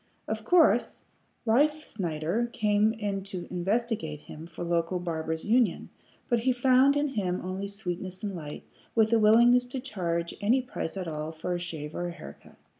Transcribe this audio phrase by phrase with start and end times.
[0.27, 1.03] Of course
[1.45, 5.89] Riefsnyder came to investigate him for the local Barbers' Union,
[6.27, 8.63] but he found in him only sweetness and light,
[8.95, 12.55] with a willingness to charge any price at all for a shave or a haircut.